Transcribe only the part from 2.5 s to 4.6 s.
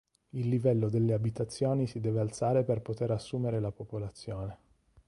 per poter assumere la popolazione.